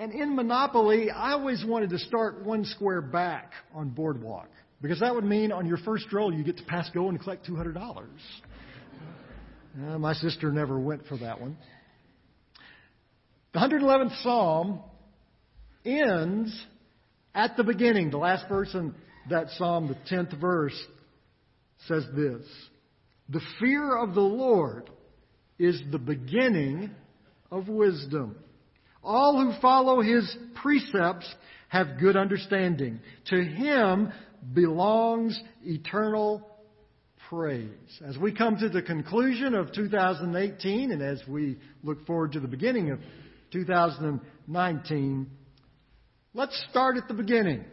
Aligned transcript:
and 0.00 0.12
in 0.12 0.34
Monopoly, 0.34 1.10
I 1.10 1.32
always 1.32 1.62
wanted 1.62 1.90
to 1.90 1.98
start 1.98 2.42
one 2.42 2.64
square 2.64 3.02
back 3.02 3.52
on 3.74 3.90
Boardwalk 3.90 4.48
because 4.80 5.00
that 5.00 5.14
would 5.14 5.24
mean 5.24 5.52
on 5.52 5.66
your 5.66 5.76
first 5.76 6.10
roll 6.10 6.32
you 6.32 6.42
get 6.42 6.56
to 6.56 6.64
pass 6.64 6.88
go 6.88 7.10
and 7.10 7.20
collect 7.20 7.46
$200. 7.46 8.08
Uh, 9.76 9.98
my 9.98 10.14
sister 10.14 10.50
never 10.50 10.80
went 10.80 11.06
for 11.06 11.18
that 11.18 11.38
one. 11.38 11.58
The 13.52 13.58
111th 13.58 14.22
Psalm 14.22 14.80
ends 15.84 16.64
at 17.34 17.58
the 17.58 17.62
beginning. 17.62 18.10
The 18.10 18.16
last 18.16 18.48
verse 18.48 18.72
in 18.72 18.94
that 19.28 19.50
Psalm, 19.58 19.86
the 19.86 20.16
10th 20.16 20.40
verse, 20.40 20.82
says 21.88 22.06
this 22.16 22.46
The 23.28 23.42
fear 23.60 23.98
of 23.98 24.14
the 24.14 24.22
Lord 24.22 24.88
is 25.58 25.78
the 25.92 25.98
beginning 25.98 26.90
of 27.50 27.68
wisdom. 27.68 28.36
All 29.02 29.40
who 29.40 29.58
follow 29.60 30.00
his 30.00 30.36
precepts 30.62 31.32
have 31.68 31.98
good 31.98 32.16
understanding. 32.16 33.00
To 33.26 33.42
him 33.42 34.12
belongs 34.52 35.40
eternal 35.62 36.46
praise. 37.28 37.70
As 38.04 38.18
we 38.18 38.34
come 38.34 38.56
to 38.58 38.68
the 38.68 38.82
conclusion 38.82 39.54
of 39.54 39.72
2018 39.72 40.90
and 40.90 41.00
as 41.00 41.22
we 41.28 41.58
look 41.82 42.04
forward 42.06 42.32
to 42.32 42.40
the 42.40 42.48
beginning 42.48 42.90
of 42.90 42.98
2019, 43.52 45.30
let's 46.34 46.66
start 46.70 46.96
at 46.96 47.08
the 47.08 47.14
beginning. 47.14 47.64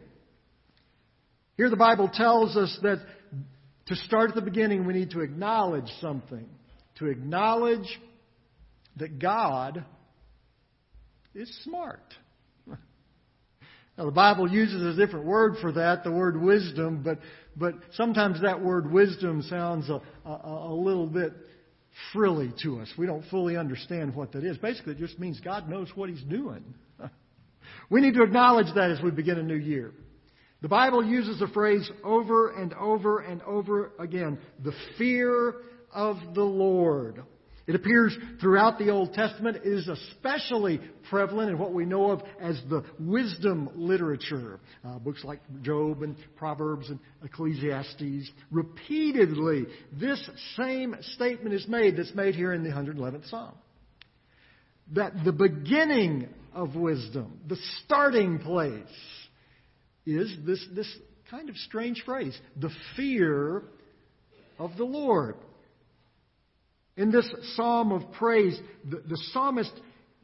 Here 1.57 1.69
the 1.69 1.75
Bible 1.75 2.09
tells 2.13 2.55
us 2.55 2.77
that 2.83 2.99
to 3.87 3.95
start 3.95 4.29
at 4.29 4.35
the 4.35 4.41
beginning 4.41 4.85
we 4.85 4.93
need 4.93 5.11
to 5.11 5.21
acknowledge 5.21 5.89
something. 5.99 6.47
To 6.99 7.07
acknowledge 7.07 7.87
that 8.97 9.17
God 9.19 9.83
is 11.37 11.63
smart. 11.63 12.01
Now, 13.97 14.05
the 14.05 14.11
Bible 14.11 14.47
uses 14.47 14.83
a 14.83 14.95
different 14.95 15.25
word 15.25 15.55
for 15.59 15.71
that, 15.71 16.03
the 16.03 16.11
word 16.11 16.39
wisdom, 16.39 17.01
but, 17.03 17.17
but 17.55 17.73
sometimes 17.93 18.41
that 18.43 18.61
word 18.61 18.91
wisdom 18.91 19.41
sounds 19.41 19.89
a, 19.89 20.01
a, 20.23 20.69
a 20.69 20.73
little 20.73 21.07
bit 21.07 21.33
frilly 22.13 22.53
to 22.61 22.79
us. 22.79 22.93
We 22.95 23.07
don't 23.07 23.25
fully 23.31 23.57
understand 23.57 24.13
what 24.13 24.33
that 24.33 24.43
is. 24.43 24.55
Basically, 24.57 24.93
it 24.93 24.99
just 24.99 25.17
means 25.17 25.39
God 25.39 25.67
knows 25.67 25.89
what 25.95 26.09
He's 26.09 26.21
doing. 26.23 26.63
we 27.89 28.01
need 28.01 28.13
to 28.13 28.21
acknowledge 28.21 28.73
that 28.75 28.91
as 28.91 29.01
we 29.01 29.09
begin 29.09 29.39
a 29.39 29.43
new 29.43 29.55
year. 29.55 29.91
The 30.61 30.67
Bible 30.67 31.03
uses 31.03 31.39
the 31.39 31.47
phrase 31.47 31.89
over 32.03 32.51
and 32.51 32.75
over 32.75 33.19
and 33.19 33.41
over 33.43 33.93
again 33.99 34.37
the 34.63 34.73
fear 34.99 35.55
of 35.91 36.17
the 36.35 36.43
Lord. 36.43 37.23
It 37.67 37.75
appears 37.75 38.17
throughout 38.39 38.79
the 38.79 38.91
Old 38.91 39.13
Testament. 39.13 39.57
It 39.57 39.67
is 39.67 39.89
especially 39.89 40.79
prevalent 41.09 41.51
in 41.51 41.59
what 41.59 41.73
we 41.73 41.85
know 41.85 42.11
of 42.11 42.23
as 42.39 42.59
the 42.69 42.83
wisdom 42.97 43.69
literature. 43.75 44.61
Uh, 44.85 44.99
books 44.99 45.23
like 45.25 45.41
Job 45.63 46.01
and 46.01 46.15
Proverbs 46.37 46.89
and 46.89 46.97
Ecclesiastes. 47.25 48.31
Repeatedly, 48.51 49.65
this 49.91 50.29
same 50.55 50.95
statement 51.13 51.53
is 51.53 51.67
made 51.67 51.97
that's 51.97 52.15
made 52.15 52.35
here 52.35 52.53
in 52.53 52.63
the 52.63 52.69
111th 52.69 53.29
Psalm. 53.29 53.55
That 54.93 55.25
the 55.25 55.33
beginning 55.33 56.29
of 56.53 56.75
wisdom, 56.75 57.41
the 57.49 57.57
starting 57.83 58.39
place, 58.39 58.85
is 60.05 60.33
this, 60.45 60.65
this 60.73 60.97
kind 61.29 61.49
of 61.49 61.57
strange 61.57 62.01
phrase 62.05 62.39
the 62.55 62.71
fear 62.95 63.63
of 64.57 64.77
the 64.77 64.85
Lord. 64.85 65.35
In 66.97 67.11
this 67.11 67.29
psalm 67.55 67.91
of 67.91 68.11
praise, 68.13 68.59
the, 68.89 68.97
the 69.07 69.17
psalmist 69.31 69.71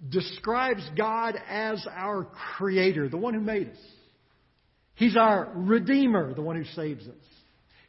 describes 0.10 0.82
God 0.98 1.36
as 1.48 1.86
our 1.90 2.28
creator, 2.58 3.08
the 3.08 3.18
one 3.18 3.36
who 3.36 3.40
made 3.40 3.70
us. 3.70 3.78
He's 4.96 5.16
our 5.16 5.52
redeemer, 5.56 6.34
the 6.34 6.42
one 6.42 6.56
who 6.56 6.66
saves 6.66 7.08
us. 7.08 7.14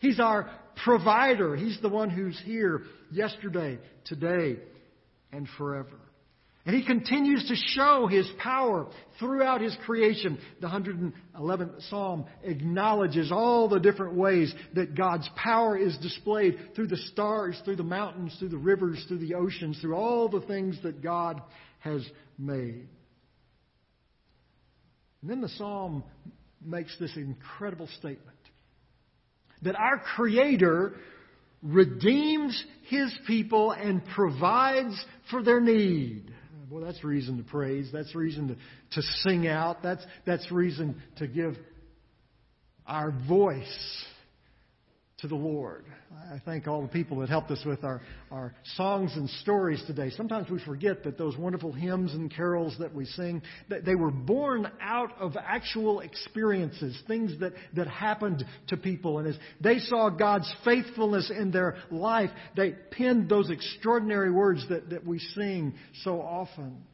He's 0.00 0.20
our 0.20 0.50
provider. 0.84 1.56
He's 1.56 1.78
the 1.80 1.88
one 1.88 2.10
who's 2.10 2.38
here 2.44 2.82
yesterday, 3.10 3.78
today, 4.04 4.56
and 5.32 5.48
forever. 5.56 5.98
And 6.66 6.74
he 6.74 6.84
continues 6.84 7.46
to 7.48 7.56
show 7.74 8.06
his 8.06 8.26
power 8.38 8.86
throughout 9.18 9.60
his 9.60 9.76
creation. 9.84 10.38
The 10.62 10.66
111th 10.66 11.90
Psalm 11.90 12.24
acknowledges 12.42 13.30
all 13.30 13.68
the 13.68 13.80
different 13.80 14.14
ways 14.14 14.54
that 14.72 14.94
God's 14.94 15.28
power 15.36 15.76
is 15.76 15.96
displayed 15.98 16.70
through 16.74 16.86
the 16.86 16.96
stars, 17.12 17.60
through 17.66 17.76
the 17.76 17.82
mountains, 17.82 18.34
through 18.38 18.48
the 18.48 18.56
rivers, 18.56 19.04
through 19.08 19.18
the 19.18 19.34
oceans, 19.34 19.78
through 19.80 19.94
all 19.94 20.30
the 20.30 20.40
things 20.40 20.78
that 20.82 21.02
God 21.02 21.42
has 21.80 22.02
made. 22.38 22.88
And 25.20 25.30
then 25.30 25.42
the 25.42 25.50
Psalm 25.50 26.02
makes 26.64 26.96
this 26.98 27.14
incredible 27.14 27.88
statement 27.98 28.38
that 29.60 29.76
our 29.76 29.98
Creator 29.98 30.94
redeems 31.62 32.62
His 32.88 33.14
people 33.26 33.72
and 33.72 34.02
provides 34.14 35.02
for 35.30 35.42
their 35.42 35.60
need. 35.60 36.30
Well, 36.70 36.84
that's 36.84 37.02
reason 37.04 37.38
to 37.38 37.44
praise. 37.44 37.90
That's 37.92 38.14
reason 38.14 38.48
to, 38.48 38.54
to 38.54 39.02
sing 39.22 39.46
out. 39.46 39.82
That's, 39.82 40.04
that's 40.26 40.50
reason 40.50 41.00
to 41.16 41.26
give 41.26 41.56
our 42.86 43.12
voice 43.28 44.04
to 45.24 45.28
the 45.28 45.34
Lord. 45.34 45.86
I 46.30 46.38
thank 46.44 46.68
all 46.68 46.82
the 46.82 46.88
people 46.88 47.20
that 47.20 47.30
helped 47.30 47.50
us 47.50 47.62
with 47.64 47.82
our, 47.82 48.02
our 48.30 48.54
songs 48.76 49.10
and 49.16 49.26
stories 49.40 49.82
today. 49.86 50.10
Sometimes 50.10 50.50
we 50.50 50.62
forget 50.62 51.02
that 51.04 51.16
those 51.16 51.34
wonderful 51.38 51.72
hymns 51.72 52.12
and 52.12 52.30
carols 52.30 52.76
that 52.78 52.94
we 52.94 53.06
sing, 53.06 53.40
that 53.70 53.86
they 53.86 53.94
were 53.94 54.10
born 54.10 54.70
out 54.82 55.18
of 55.18 55.32
actual 55.42 56.00
experiences, 56.00 57.02
things 57.08 57.40
that, 57.40 57.54
that 57.74 57.86
happened 57.86 58.44
to 58.68 58.76
people. 58.76 59.18
And 59.18 59.26
as 59.26 59.38
they 59.62 59.78
saw 59.78 60.10
God's 60.10 60.52
faithfulness 60.62 61.32
in 61.34 61.50
their 61.50 61.76
life, 61.90 62.28
they 62.54 62.72
penned 62.90 63.30
those 63.30 63.48
extraordinary 63.48 64.30
words 64.30 64.62
that, 64.68 64.90
that 64.90 65.06
we 65.06 65.18
sing 65.18 65.72
so 66.02 66.20
often. 66.20 66.84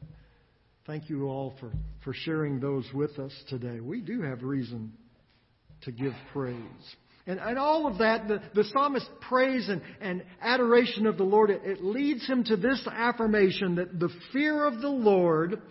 Thank 0.87 1.09
you 1.09 1.25
all 1.25 1.53
for, 1.59 1.73
for 2.05 2.13
sharing 2.13 2.61
those 2.61 2.85
with 2.93 3.19
us 3.19 3.33
today. 3.49 3.81
We 3.81 3.99
do 3.99 4.21
have 4.21 4.41
reason 4.41 4.93
to 5.81 5.91
give 5.91 6.13
praise. 6.31 6.95
And, 7.27 7.39
and 7.39 7.57
all 7.57 7.87
of 7.87 7.99
that, 7.99 8.27
the, 8.27 8.41
the 8.55 8.63
psalmist's 8.73 9.09
praise 9.21 9.69
and, 9.69 9.81
and 10.01 10.23
adoration 10.41 11.05
of 11.05 11.17
the 11.17 11.23
Lord, 11.23 11.49
it, 11.49 11.61
it 11.63 11.83
leads 11.83 12.25
him 12.27 12.43
to 12.45 12.57
this 12.57 12.85
affirmation 12.91 13.75
that 13.75 13.99
the 13.99 14.09
fear 14.33 14.65
of 14.65 14.81
the 14.81 14.89
Lord 14.89 15.61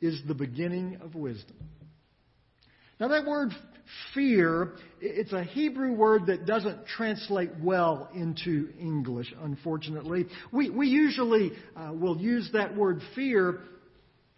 is 0.00 0.20
the 0.26 0.34
beginning 0.34 0.98
of 1.00 1.14
wisdom. 1.14 1.56
Now, 3.00 3.08
that 3.08 3.26
word 3.26 3.50
fear, 4.14 4.72
it's 5.00 5.32
a 5.32 5.44
Hebrew 5.44 5.92
word 5.92 6.26
that 6.26 6.46
doesn't 6.46 6.86
translate 6.86 7.50
well 7.62 8.10
into 8.14 8.70
English, 8.78 9.32
unfortunately. 9.40 10.26
We, 10.52 10.70
we 10.70 10.88
usually 10.88 11.52
uh, 11.76 11.92
will 11.92 12.18
use 12.18 12.50
that 12.52 12.76
word 12.76 13.00
fear 13.14 13.60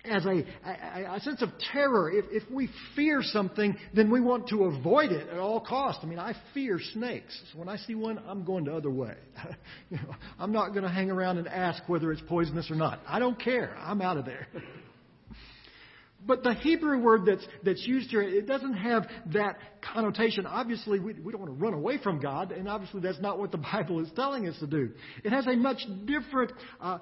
as 0.04 0.24
a, 0.24 0.44
a, 0.64 1.16
a, 1.16 1.20
sense 1.20 1.42
of 1.42 1.50
terror. 1.72 2.10
If, 2.10 2.24
if 2.30 2.50
we 2.50 2.68
fear 2.96 3.20
something, 3.22 3.76
then 3.94 4.10
we 4.10 4.20
want 4.20 4.48
to 4.48 4.64
avoid 4.64 5.12
it 5.12 5.28
at 5.28 5.38
all 5.38 5.60
costs. 5.60 6.00
I 6.02 6.06
mean, 6.06 6.18
I 6.18 6.34
fear 6.54 6.78
snakes. 6.92 7.38
So 7.52 7.58
when 7.58 7.68
I 7.68 7.76
see 7.76 7.94
one, 7.94 8.18
I'm 8.26 8.44
going 8.44 8.64
the 8.64 8.74
other 8.74 8.90
way. 8.90 9.14
you 9.90 9.98
know, 9.98 10.14
I'm 10.38 10.52
not 10.52 10.70
going 10.70 10.84
to 10.84 10.88
hang 10.88 11.10
around 11.10 11.38
and 11.38 11.48
ask 11.48 11.82
whether 11.86 12.12
it's 12.12 12.22
poisonous 12.28 12.70
or 12.70 12.76
not. 12.76 13.00
I 13.06 13.18
don't 13.18 13.40
care. 13.40 13.76
I'm 13.78 14.00
out 14.00 14.16
of 14.16 14.24
there. 14.24 14.46
but 16.26 16.42
the 16.42 16.54
Hebrew 16.54 16.98
word 16.98 17.26
that's, 17.26 17.46
that's 17.64 17.86
used 17.86 18.10
here, 18.10 18.22
it 18.22 18.46
doesn't 18.46 18.74
have 18.74 19.06
that 19.32 19.58
connotation. 19.82 20.46
Obviously, 20.46 20.98
we, 20.98 21.14
we 21.14 21.32
don't 21.32 21.40
want 21.40 21.58
to 21.58 21.62
run 21.62 21.74
away 21.74 21.98
from 22.02 22.20
God, 22.20 22.52
and 22.52 22.68
obviously 22.68 23.00
that's 23.00 23.20
not 23.20 23.38
what 23.38 23.52
the 23.52 23.58
Bible 23.72 24.00
is 24.00 24.08
telling 24.16 24.48
us 24.48 24.58
to 24.60 24.66
do. 24.66 24.90
It 25.24 25.30
has 25.30 25.46
a 25.46 25.56
much 25.56 25.82
different 26.06 26.52
uh, 26.80 26.98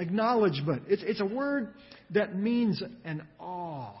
acknowledgement. 0.00 0.84
It's, 0.88 1.02
it's 1.04 1.20
a 1.20 1.26
word 1.26 1.74
that 2.10 2.34
means 2.34 2.82
an 3.04 3.22
awe 3.38 3.94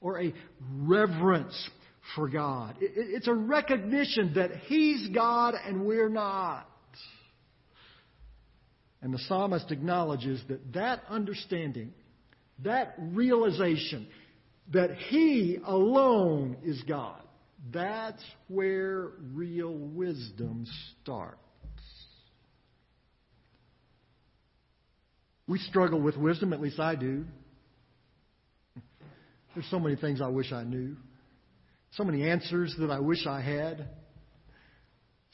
or 0.00 0.20
a 0.20 0.34
reverence 0.78 1.70
for 2.14 2.28
God. 2.28 2.76
It, 2.80 2.92
it's 2.94 3.28
a 3.28 3.34
recognition 3.34 4.32
that 4.34 4.50
He's 4.66 5.08
God 5.14 5.54
and 5.54 5.84
we're 5.84 6.08
not. 6.08 6.66
And 9.02 9.14
the 9.14 9.18
psalmist 9.28 9.70
acknowledges 9.70 10.42
that 10.48 10.72
that 10.74 11.02
understanding, 11.08 11.92
that 12.64 12.94
realization 12.98 14.08
that 14.72 14.90
He 15.08 15.58
alone 15.64 16.56
is 16.62 16.82
God, 16.86 17.22
that's 17.72 18.22
where 18.48 19.10
real 19.32 19.72
wisdom 19.72 20.66
starts. 21.02 21.38
We 25.50 25.58
struggle 25.58 26.00
with 26.00 26.16
wisdom, 26.16 26.52
at 26.52 26.60
least 26.60 26.78
I 26.78 26.94
do. 26.94 27.24
There's 29.52 29.66
so 29.68 29.80
many 29.80 29.96
things 29.96 30.20
I 30.20 30.28
wish 30.28 30.52
I 30.52 30.62
knew, 30.62 30.94
so 31.94 32.04
many 32.04 32.30
answers 32.30 32.72
that 32.78 32.88
I 32.88 33.00
wish 33.00 33.26
I 33.26 33.40
had, 33.40 33.88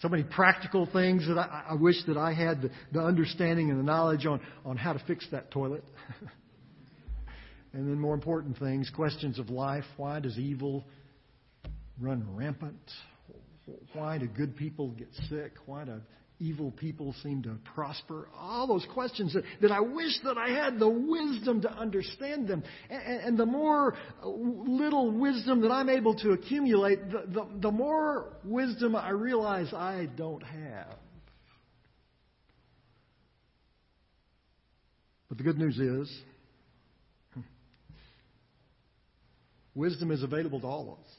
so 0.01 0.09
many 0.09 0.23
practical 0.23 0.89
things 0.91 1.29
that 1.29 1.37
I, 1.37 1.67
I 1.73 1.75
wish 1.75 1.97
that 2.07 2.17
I 2.17 2.33
had 2.33 2.63
the, 2.63 2.71
the 2.95 3.01
understanding 3.01 3.69
and 3.69 3.79
the 3.79 3.83
knowledge 3.85 4.25
on, 4.25 4.41
on 4.65 4.79
how 4.79 4.95
to 4.95 5.03
fix 5.07 5.27
that 5.33 5.51
toilet. 5.51 5.85
And 7.73 7.87
then 7.87 8.01
more 8.01 8.15
important 8.15 8.59
things, 8.59 8.91
questions 8.97 9.39
of 9.39 9.51
life. 9.51 9.85
Why 9.99 10.19
does 10.19 10.39
evil 10.39 10.87
run 12.01 12.27
rampant? 12.35 12.81
Why 13.93 14.17
do 14.17 14.27
good 14.27 14.57
people 14.57 14.93
get 14.93 15.09
sick? 15.29 15.53
Why 15.67 15.85
do 15.85 16.01
evil 16.39 16.71
people 16.71 17.15
seem 17.23 17.43
to 17.45 17.57
prosper? 17.75 18.29
All 18.37 18.67
those 18.67 18.87
questions 18.93 19.35
that, 19.35 19.45
that 19.63 19.71
I 19.71 19.81
wish 19.81 20.19
that 20.25 20.37
I 20.37 20.51
had 20.51 20.79
the 20.79 20.89
wisdom 20.89 21.63
to 21.63 21.73
understand 21.73 22.49
them. 22.49 22.63
And, 22.91 23.21
and 23.21 23.39
the 23.39 23.47
more 23.47 23.95
little 24.25 25.11
wisdom 25.11 25.63
that 25.63 25.71
I'm 25.71 25.89
able 25.89 26.15
to 26.17 26.33
accumulate, 26.33 27.11
the, 27.11 27.25
the, 27.29 27.47
the 27.61 27.71
more 27.71 28.35
wisdom 28.45 28.95
I 28.95 29.11
realize 29.11 29.73
I 29.73 30.09
don't 30.17 30.43
have. 30.43 30.97
But 35.29 35.39
the 35.39 35.45
good 35.45 35.59
news 35.59 35.79
is, 35.79 36.23
wisdom 39.75 40.11
is 40.11 40.23
available 40.23 40.61
to 40.61 40.67
all 40.67 40.93
of 40.93 40.99
us. 40.99 41.13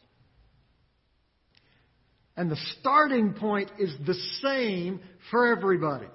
And 2.37 2.51
the 2.51 2.57
starting 2.79 3.33
point 3.33 3.71
is 3.79 3.91
the 4.05 4.13
same 4.43 5.01
for 5.31 5.47
everybody. 5.47 6.05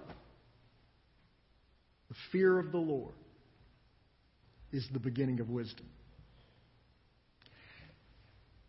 The 2.09 2.15
fear 2.31 2.61
of 2.61 2.71
the 2.71 2.79
Lord 2.79 3.15
is 4.73 4.87
the 4.93 5.01
beginning 5.01 5.41
of 5.41 5.51
wisdom. 5.51 5.87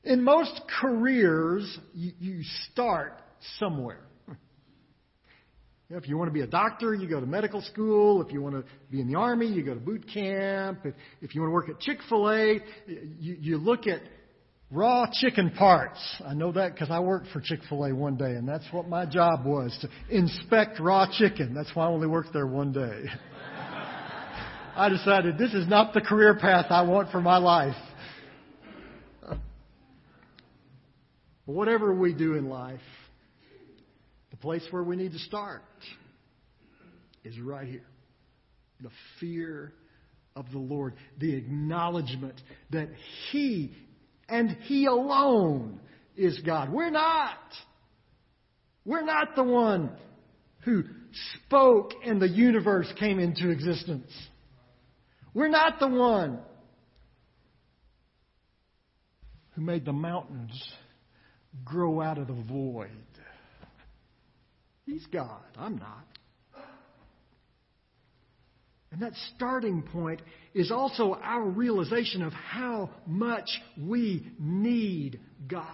In 0.03 0.23
most 0.23 0.61
careers, 0.81 1.77
you, 1.93 2.11
you 2.19 2.43
start 2.71 3.21
somewhere. 3.59 4.01
If 5.89 6.07
you 6.09 6.17
want 6.17 6.29
to 6.29 6.33
be 6.33 6.41
a 6.41 6.47
doctor, 6.47 6.95
you 6.95 7.07
go 7.07 7.19
to 7.19 7.25
medical 7.27 7.61
school. 7.61 8.23
If 8.25 8.33
you 8.33 8.41
want 8.41 8.55
to 8.55 8.63
be 8.89 8.99
in 8.99 9.07
the 9.07 9.15
army, 9.15 9.45
you 9.45 9.61
go 9.61 9.75
to 9.75 9.79
boot 9.79 10.05
camp. 10.11 10.79
If, 10.85 10.95
if 11.21 11.35
you 11.35 11.41
want 11.41 11.49
to 11.49 11.53
work 11.53 11.69
at 11.69 11.79
Chick 11.81 11.99
fil 12.09 12.31
A, 12.31 12.59
you, 12.87 13.37
you 13.39 13.57
look 13.57 13.85
at 13.85 14.01
raw 14.73 15.05
chicken 15.11 15.51
parts. 15.51 15.99
I 16.25 16.33
know 16.33 16.51
that 16.51 16.73
because 16.73 16.89
I 16.89 16.99
worked 16.99 17.27
for 17.27 17.39
Chick 17.39 17.59
fil 17.69 17.85
A 17.85 17.95
one 17.95 18.17
day, 18.17 18.31
and 18.31 18.47
that's 18.47 18.65
what 18.71 18.89
my 18.89 19.05
job 19.05 19.45
was 19.45 19.77
to 19.81 20.15
inspect 20.15 20.79
raw 20.79 21.05
chicken. 21.11 21.53
That's 21.53 21.73
why 21.75 21.85
I 21.85 21.87
only 21.87 22.07
worked 22.07 22.33
there 22.33 22.47
one 22.47 22.71
day. 22.73 23.03
I 24.75 24.89
decided 24.89 25.37
this 25.37 25.53
is 25.53 25.67
not 25.67 25.93
the 25.93 26.01
career 26.01 26.35
path 26.35 26.65
I 26.69 26.81
want 26.81 27.11
for 27.11 27.21
my 27.21 27.37
life. 27.37 27.75
Whatever 31.45 31.93
we 31.93 32.13
do 32.13 32.35
in 32.35 32.49
life, 32.49 32.79
the 34.31 34.37
place 34.37 34.65
where 34.71 34.81
we 34.81 34.95
need 34.95 35.11
to 35.11 35.19
start 35.19 35.61
is 37.23 37.37
right 37.37 37.67
here. 37.67 37.85
The 38.81 38.89
fear 39.19 39.73
of 40.35 40.49
the 40.51 40.57
Lord, 40.57 40.95
the 41.19 41.35
acknowledgement 41.35 42.41
that 42.71 42.89
He 43.31 43.75
and 44.29 44.49
He 44.63 44.85
alone 44.85 45.79
is 46.15 46.39
God. 46.45 46.71
We're 46.71 46.89
not. 46.89 47.37
We're 48.85 49.05
not 49.05 49.35
the 49.35 49.43
one 49.43 49.91
who 50.61 50.83
spoke 51.45 51.91
and 52.05 52.21
the 52.21 52.27
universe 52.27 52.91
came 52.99 53.19
into 53.19 53.49
existence. 53.49 54.11
We're 55.33 55.49
not 55.49 55.79
the 55.79 55.87
one 55.87 56.39
who 59.51 59.61
made 59.61 59.85
the 59.85 59.93
mountains 59.93 60.73
grow 61.63 62.01
out 62.01 62.17
of 62.17 62.27
the 62.27 62.33
void. 62.33 62.89
He's 64.85 65.05
God. 65.07 65.41
I'm 65.57 65.77
not. 65.77 66.05
And 68.93 69.01
that 69.01 69.13
starting 69.35 69.81
point 69.81 70.21
is 70.53 70.71
also 70.71 71.15
our 71.15 71.43
realization 71.43 72.21
of 72.21 72.31
how 72.31 72.91
much 73.07 73.49
we 73.75 74.31
need 74.39 75.19
God. 75.47 75.67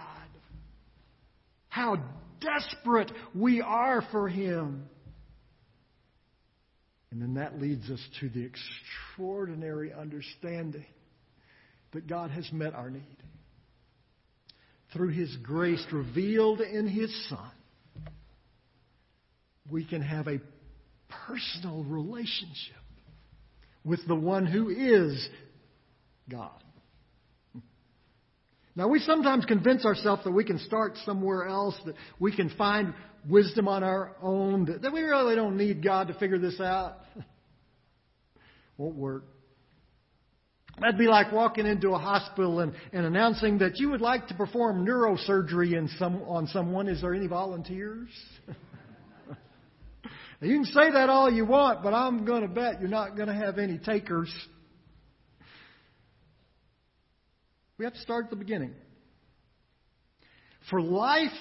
How 1.68 2.02
desperate 2.40 3.12
we 3.34 3.60
are 3.60 4.02
for 4.10 4.26
Him. 4.26 4.88
And 7.10 7.20
then 7.20 7.34
that 7.34 7.60
leads 7.60 7.90
us 7.90 8.00
to 8.20 8.30
the 8.30 8.42
extraordinary 8.42 9.92
understanding 9.92 10.86
that 11.92 12.06
God 12.06 12.30
has 12.30 12.50
met 12.52 12.72
our 12.72 12.88
need. 12.88 13.04
Through 14.94 15.10
His 15.10 15.36
grace 15.42 15.84
revealed 15.92 16.62
in 16.62 16.88
His 16.88 17.14
Son, 17.28 17.52
we 19.70 19.84
can 19.84 20.00
have 20.00 20.26
a 20.26 20.40
personal 21.26 21.84
relationship 21.84 22.79
with 23.84 24.06
the 24.06 24.14
one 24.14 24.46
who 24.46 24.68
is 24.68 25.28
God. 26.28 26.50
Now, 28.76 28.88
we 28.88 29.00
sometimes 29.00 29.44
convince 29.44 29.84
ourselves 29.84 30.24
that 30.24 30.30
we 30.30 30.44
can 30.44 30.58
start 30.60 30.96
somewhere 31.04 31.46
else, 31.46 31.74
that 31.86 31.96
we 32.18 32.34
can 32.34 32.50
find 32.50 32.94
wisdom 33.28 33.68
on 33.68 33.82
our 33.82 34.16
own, 34.22 34.78
that, 34.80 34.92
we 34.92 35.02
really 35.02 35.34
don't 35.34 35.56
need 35.56 35.82
God 35.82 36.08
to 36.08 36.14
figure 36.14 36.38
this 36.38 36.60
out. 36.60 36.98
Won't 38.78 38.94
work. 38.94 39.24
That'd 40.80 40.98
be 40.98 41.08
like 41.08 41.30
walking 41.30 41.66
into 41.66 41.90
a 41.90 41.98
hospital 41.98 42.60
and, 42.60 42.72
and 42.92 43.04
announcing 43.04 43.58
that 43.58 43.78
you 43.78 43.90
would 43.90 44.00
like 44.00 44.28
to 44.28 44.34
perform 44.34 44.86
neurosurgery 44.86 45.76
in 45.76 45.90
some, 45.98 46.22
on 46.22 46.46
someone. 46.46 46.88
Is 46.88 47.02
there 47.02 47.12
any 47.12 47.26
volunteers? 47.26 48.08
Now, 50.40 50.48
you 50.48 50.56
can 50.56 50.64
say 50.66 50.90
that 50.92 51.10
all 51.10 51.30
you 51.30 51.44
want, 51.44 51.82
but 51.82 51.92
I'm 51.92 52.24
going 52.24 52.42
to 52.42 52.48
bet 52.48 52.80
you're 52.80 52.88
not 52.88 53.14
going 53.14 53.28
to 53.28 53.34
have 53.34 53.58
any 53.58 53.78
takers. 53.78 54.32
We 57.76 57.84
have 57.84 57.94
to 57.94 58.00
start 58.00 58.24
at 58.24 58.30
the 58.30 58.36
beginning. 58.36 58.72
For 60.70 60.80
life 60.80 61.32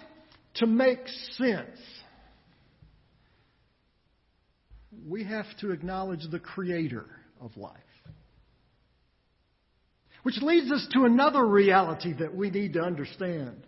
to 0.56 0.66
make 0.66 1.00
sense, 1.38 1.78
we 5.08 5.24
have 5.24 5.46
to 5.62 5.72
acknowledge 5.72 6.30
the 6.30 6.40
creator 6.40 7.06
of 7.40 7.56
life. 7.56 7.76
Which 10.24 10.42
leads 10.42 10.72
us 10.72 10.86
to 10.94 11.06
another 11.06 11.46
reality 11.46 12.14
that 12.20 12.36
we 12.36 12.50
need 12.50 12.74
to 12.74 12.82
understand. 12.82 13.66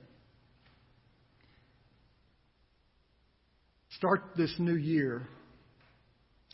Start 4.01 4.31
this 4.36 4.51
new 4.57 4.74
year 4.74 5.27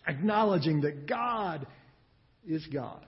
acknowledging 0.05 0.81
that 0.81 1.07
God 1.07 1.65
is 2.45 2.67
God. 2.67 3.05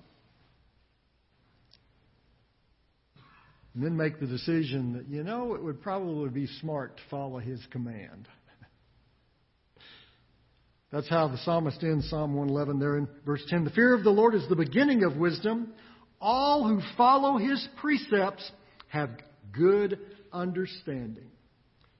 And 3.73 3.83
then 3.83 3.97
make 3.97 4.21
the 4.21 4.27
decision 4.27 4.93
that, 4.93 5.09
you 5.09 5.25
know, 5.25 5.55
it 5.55 5.61
would 5.61 5.81
probably 5.81 6.29
be 6.29 6.47
smart 6.61 6.95
to 6.95 7.03
follow 7.11 7.39
his 7.39 7.59
command. 7.71 8.29
That's 10.93 11.09
how 11.09 11.27
the 11.27 11.37
psalmist 11.39 11.83
ends 11.83 12.09
Psalm 12.09 12.33
111 12.33 12.79
there 12.79 12.97
in 12.97 13.09
verse 13.25 13.43
10. 13.49 13.65
The 13.65 13.71
fear 13.71 13.93
of 13.93 14.05
the 14.05 14.09
Lord 14.09 14.35
is 14.35 14.47
the 14.47 14.55
beginning 14.55 15.03
of 15.03 15.17
wisdom. 15.17 15.73
All 16.21 16.65
who 16.65 16.79
follow 16.95 17.37
his 17.37 17.67
precepts 17.81 18.49
have 18.87 19.09
good 19.51 19.99
understanding. 20.31 21.27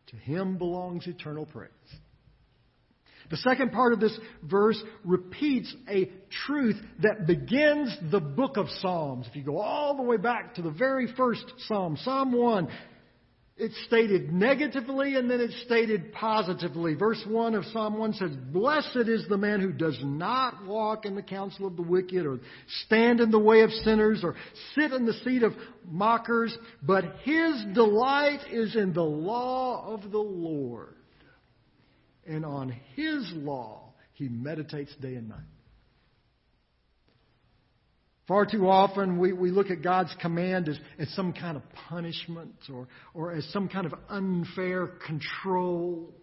To 0.07 0.15
him 0.15 0.57
belongs 0.57 1.05
eternal 1.05 1.45
praise. 1.45 1.69
The 3.29 3.37
second 3.37 3.71
part 3.71 3.93
of 3.93 3.99
this 3.99 4.17
verse 4.43 4.81
repeats 5.03 5.73
a 5.87 6.11
truth 6.47 6.77
that 7.01 7.27
begins 7.27 7.95
the 8.11 8.19
book 8.19 8.57
of 8.57 8.67
Psalms. 8.81 9.27
If 9.29 9.35
you 9.35 9.43
go 9.43 9.59
all 9.59 9.95
the 9.95 10.03
way 10.03 10.17
back 10.17 10.55
to 10.55 10.61
the 10.63 10.71
very 10.71 11.07
first 11.15 11.43
Psalm, 11.67 11.97
Psalm 12.03 12.31
1, 12.31 12.67
it's 13.59 13.75
stated 13.85 14.31
negatively 14.31 15.15
and 15.15 15.29
then 15.29 15.41
it's 15.41 15.61
stated 15.63 16.13
positively. 16.13 16.95
Verse 16.95 17.21
1 17.27 17.55
of 17.55 17.65
Psalm 17.65 17.99
1 17.99 18.13
says, 18.13 18.31
Blessed 18.51 19.07
is 19.07 19.27
the 19.27 19.37
man 19.37 19.59
who 19.59 19.73
does 19.73 19.99
not 20.01 20.65
walk 20.65 21.05
in 21.05 21.13
the 21.13 21.21
counsel 21.21 21.67
of 21.67 21.75
the 21.75 21.81
wicked 21.83 22.25
or 22.25 22.39
stand 22.85 23.19
in 23.19 23.31
the 23.31 23.39
way 23.39 23.61
of 23.61 23.69
sinners 23.83 24.21
or 24.23 24.35
sit 24.73 24.93
in 24.93 25.05
the 25.05 25.13
seat 25.13 25.43
of 25.43 25.53
mockers, 25.85 26.57
but 26.81 27.03
his 27.23 27.65
delight 27.73 28.39
is 28.49 28.75
in 28.75 28.93
the 28.93 29.03
law 29.03 29.93
of 29.93 30.09
the 30.09 30.17
Lord 30.17 30.95
and 32.29 32.45
on 32.45 32.73
His 32.95 33.29
law 33.33 33.93
he 34.13 34.29
meditates 34.29 34.93
day 35.01 35.15
and 35.15 35.29
night. 35.29 35.39
Far 38.27 38.45
too 38.45 38.69
often 38.69 39.17
we, 39.17 39.33
we 39.33 39.49
look 39.49 39.71
at 39.71 39.81
God's 39.81 40.15
command 40.21 40.69
as, 40.69 40.77
as 40.99 41.09
some 41.15 41.33
kind 41.33 41.57
of 41.57 41.63
punishment 41.89 42.53
or, 42.71 42.87
or 43.15 43.31
as 43.31 43.43
some 43.51 43.67
kind 43.67 43.87
of 43.87 43.93
unfair 44.07 44.87
control. 45.07 46.13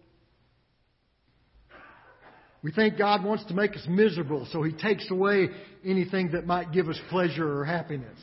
We 2.63 2.71
think 2.71 2.97
God 2.97 3.25
wants 3.25 3.45
to 3.45 3.53
make 3.53 3.75
us 3.75 3.85
miserable, 3.89 4.47
so 4.51 4.63
He 4.63 4.71
takes 4.71 5.11
away 5.11 5.49
anything 5.85 6.31
that 6.31 6.47
might 6.47 6.71
give 6.71 6.87
us 6.87 6.99
pleasure 7.09 7.59
or 7.59 7.65
happiness. 7.65 8.19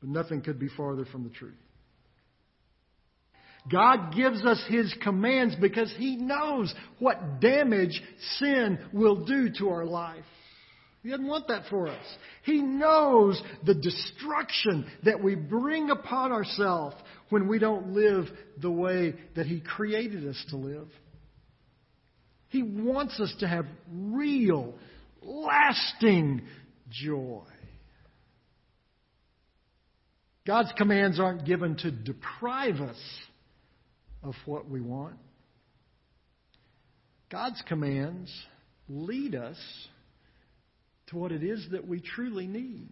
But 0.00 0.10
nothing 0.10 0.40
could 0.40 0.60
be 0.60 0.68
farther 0.68 1.04
from 1.04 1.24
the 1.24 1.30
truth. 1.30 1.54
God 3.70 4.14
gives 4.14 4.44
us 4.44 4.62
His 4.68 4.94
commands 5.02 5.56
because 5.60 5.92
He 5.98 6.16
knows 6.16 6.72
what 6.98 7.40
damage 7.40 8.00
sin 8.38 8.78
will 8.92 9.24
do 9.24 9.50
to 9.58 9.68
our 9.70 9.84
life. 9.84 10.24
He 11.02 11.10
doesn't 11.10 11.26
want 11.26 11.48
that 11.48 11.64
for 11.70 11.86
us. 11.86 12.04
He 12.42 12.60
knows 12.60 13.40
the 13.64 13.74
destruction 13.74 14.86
that 15.04 15.22
we 15.22 15.36
bring 15.36 15.90
upon 15.90 16.32
ourselves 16.32 16.96
when 17.28 17.46
we 17.46 17.60
don't 17.60 17.92
live 17.92 18.26
the 18.60 18.70
way 18.70 19.14
that 19.36 19.46
He 19.46 19.60
created 19.60 20.26
us 20.26 20.44
to 20.50 20.56
live. 20.56 20.88
He 22.48 22.62
wants 22.62 23.20
us 23.20 23.34
to 23.40 23.48
have 23.48 23.66
real, 23.90 24.74
lasting 25.22 26.42
joy. 26.90 27.44
God's 30.46 30.72
commands 30.76 31.18
aren't 31.18 31.44
given 31.44 31.76
to 31.78 31.90
deprive 31.90 32.80
us 32.80 32.98
of 34.26 34.34
what 34.44 34.68
we 34.68 34.80
want. 34.80 35.16
God's 37.30 37.62
commands 37.66 38.32
lead 38.88 39.34
us 39.34 39.58
to 41.08 41.16
what 41.16 41.32
it 41.32 41.42
is 41.42 41.66
that 41.72 41.86
we 41.86 42.00
truly 42.00 42.46
need. 42.46 42.88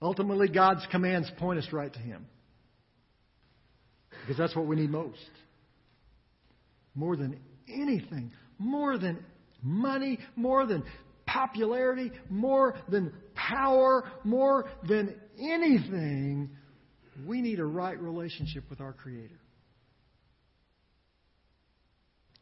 Ultimately, 0.00 0.48
God's 0.48 0.86
commands 0.90 1.30
point 1.38 1.58
us 1.58 1.72
right 1.72 1.92
to 1.92 1.98
Him. 1.98 2.26
Because 4.22 4.36
that's 4.36 4.56
what 4.56 4.66
we 4.66 4.76
need 4.76 4.90
most. 4.90 5.18
More 6.94 7.16
than 7.16 7.38
anything, 7.68 8.32
more 8.58 8.98
than 8.98 9.18
money, 9.62 10.18
more 10.34 10.66
than 10.66 10.82
popularity, 11.26 12.12
more 12.30 12.76
than 12.88 13.12
power, 13.34 14.04
more 14.24 14.66
than 14.88 15.14
anything, 15.38 16.50
we 17.24 17.40
need 17.40 17.60
a 17.60 17.64
right 17.64 17.98
relationship 18.00 18.64
with 18.68 18.80
our 18.80 18.92
Creator. 18.92 19.40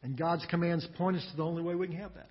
And 0.03 0.17
God's 0.17 0.45
commands 0.45 0.87
point 0.97 1.17
us 1.17 1.27
to 1.31 1.37
the 1.37 1.43
only 1.43 1.63
way 1.63 1.75
we 1.75 1.87
can 1.87 1.97
have 1.97 2.13
that 2.15 2.29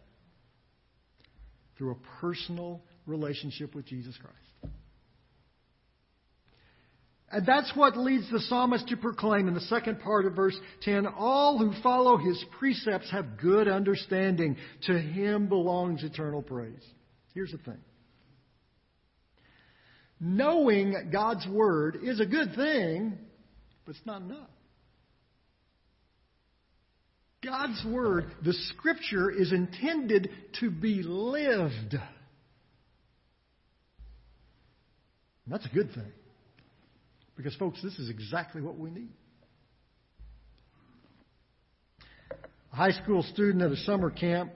through 1.76 1.92
a 1.92 2.20
personal 2.20 2.80
relationship 3.06 3.74
with 3.74 3.86
Jesus 3.86 4.16
Christ. 4.16 4.74
And 7.32 7.44
that's 7.44 7.72
what 7.74 7.96
leads 7.96 8.30
the 8.30 8.38
psalmist 8.38 8.86
to 8.88 8.96
proclaim 8.96 9.48
in 9.48 9.54
the 9.54 9.60
second 9.62 10.00
part 10.00 10.24
of 10.24 10.36
verse 10.36 10.56
10 10.82 11.06
All 11.06 11.58
who 11.58 11.72
follow 11.82 12.16
his 12.16 12.42
precepts 12.60 13.10
have 13.10 13.38
good 13.38 13.66
understanding. 13.66 14.56
To 14.82 14.96
him 14.96 15.48
belongs 15.48 16.04
eternal 16.04 16.42
praise. 16.42 16.84
Here's 17.34 17.50
the 17.50 17.58
thing 17.58 17.80
knowing 20.20 21.10
God's 21.12 21.46
word 21.46 21.98
is 22.02 22.20
a 22.20 22.26
good 22.26 22.54
thing, 22.54 23.18
but 23.84 23.94
it's 23.94 24.06
not 24.06 24.22
enough. 24.22 24.48
God's 27.44 27.84
word, 27.86 28.30
the 28.42 28.54
scripture, 28.74 29.30
is 29.30 29.52
intended 29.52 30.30
to 30.60 30.70
be 30.70 31.02
lived. 31.02 31.94
And 35.44 35.52
that's 35.52 35.66
a 35.66 35.74
good 35.74 35.92
thing. 35.94 36.12
Because, 37.36 37.54
folks, 37.56 37.82
this 37.82 37.98
is 37.98 38.08
exactly 38.08 38.62
what 38.62 38.78
we 38.78 38.90
need. 38.90 39.10
A 42.72 42.76
high 42.76 42.92
school 42.92 43.22
student 43.22 43.62
at 43.62 43.70
a 43.70 43.76
summer 43.76 44.10
camp 44.10 44.52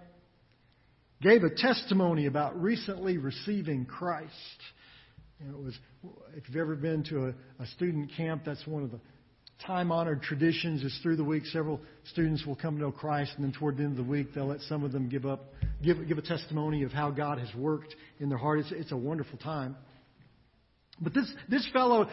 gave 1.21 1.43
a 1.43 1.51
testimony 1.55 2.27
about 2.27 2.61
recently 2.61 3.19
receiving 3.19 3.85
Christ. 3.85 4.33
You 5.41 5.53
it 5.53 5.65
was, 5.65 5.79
if 6.37 6.49
you've 6.49 6.57
ever 6.57 6.75
been 6.75 7.05
to 7.05 7.27
a, 7.27 7.63
a 7.63 7.67
student 7.75 8.11
camp, 8.17 8.43
that's 8.45 8.67
one 8.67 8.83
of 8.83 8.91
the 8.91 9.01
time 9.67 9.91
honored 9.91 10.23
traditions 10.23 10.83
is 10.83 10.99
through 11.03 11.17
the 11.17 11.25
week 11.25 11.45
several 11.47 11.81
students 12.05 12.47
will 12.47 12.55
come 12.55 12.77
to 12.77 12.83
know 12.83 12.93
Christ 12.93 13.33
and 13.37 13.45
then 13.45 13.53
toward 13.53 13.77
the 13.77 13.83
end 13.83 13.99
of 13.99 14.05
the 14.05 14.09
week 14.11 14.29
they'll 14.33 14.47
let 14.47 14.61
some 14.63 14.85
of 14.85 14.93
them 14.93 15.09
give 15.09 15.27
up 15.27 15.53
give 15.83 16.07
give 16.07 16.17
a 16.17 16.23
testimony 16.23 16.85
of 16.85 16.93
how 16.93 17.11
God 17.11 17.39
has 17.39 17.53
worked 17.57 17.95
in 18.21 18.29
their 18.29 18.39
heart. 18.39 18.61
It's 18.61 18.73
it's 18.73 18.93
a 18.93 18.97
wonderful 18.97 19.39
time. 19.39 19.77
But 21.01 21.15
this 21.15 21.33
this 21.49 21.69
fellow 21.73 22.09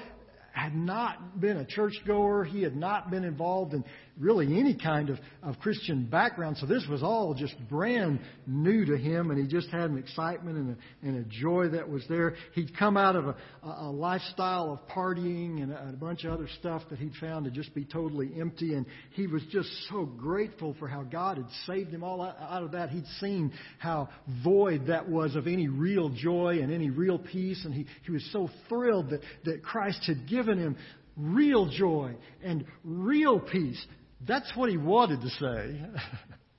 had 0.56 0.74
not 0.74 1.42
been 1.42 1.58
a 1.58 1.66
churchgoer. 1.66 2.46
He 2.46 2.64
had 2.64 2.78
not 2.78 3.12
been 3.12 3.26
involved 3.26 3.74
in 3.74 3.84
really 4.18 4.58
any 4.58 4.74
kind 4.74 5.10
of, 5.10 5.20
of 5.44 5.60
Christian 5.60 6.06
background. 6.06 6.56
So 6.58 6.66
this 6.66 6.86
was 6.90 7.04
all 7.04 7.34
just 7.34 7.54
brand 7.70 8.22
new 8.48 8.86
to 8.86 8.98
him, 8.98 9.32
and 9.32 9.40
he 9.40 9.48
just 9.48 9.68
had 9.70 9.90
an 9.90 9.98
excitement 9.98 10.58
and 10.58 10.70
a, 10.70 11.08
and 11.08 11.26
a 11.26 11.30
joy 11.30 11.68
that 11.70 11.90
was 11.90 12.06
there. 12.08 12.36
He'd 12.54 12.78
come 12.78 12.96
out 12.96 13.18
of 13.18 13.26
a, 13.28 13.36
a 13.64 13.92
lifestyle 13.92 14.72
of 14.72 14.96
partying 14.96 15.62
and 15.62 15.74
a, 15.74 15.94
bunch 16.00 16.24
of 16.24 16.32
other 16.32 16.48
stuff 16.60 16.84
that 16.90 17.00
he'd 17.00 17.16
found 17.20 17.46
to 17.46 17.52
just 17.52 17.74
be 17.76 17.84
totally 17.84 18.32
empty, 18.40 18.76
and 18.76 18.86
he 19.12 19.28
was 19.28 19.42
just 19.52 19.70
so 19.90 20.06
grateful 20.06 20.74
for 20.80 20.88
how 20.88 21.04
God 21.04 21.36
had 21.36 21.48
saved 21.66 21.92
him 21.92 22.04
all 22.04 22.22
out 22.22 22.64
of 22.64 22.72
that. 22.72 22.92
He'd 22.92 23.08
seen 23.20 23.52
how 23.80 24.08
void 24.42 24.88
that 24.88 25.10
was 25.10 25.36
of 25.36 25.48
any 25.48 25.68
real 25.68 26.10
joy 26.10 26.60
and 26.62 26.72
any 26.72 26.90
real 26.90 27.20
peace, 27.20 27.66
and 27.66 27.74
he, 27.74 27.86
he 28.06 28.12
was 28.12 28.26
so 28.32 28.50
thrilled 28.70 29.10
that, 29.10 29.20
that 29.44 29.62
Christ 29.62 30.04
had 30.08 30.28
given 30.30 30.45
given 30.46 30.60
him 30.60 30.78
real 31.18 31.70
joy 31.70 32.14
and 32.44 32.66
real 32.84 33.40
peace. 33.40 33.84
That's 34.28 34.52
what 34.56 34.70
he 34.70 34.78
wanted 34.78 35.22
to 35.22 35.30
say. 35.30 35.82